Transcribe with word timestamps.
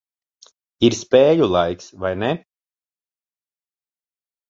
Ir 0.89 0.95
spēļu 1.01 1.51
laiks, 1.57 1.93
vai 2.07 2.13
ne? 2.25 2.33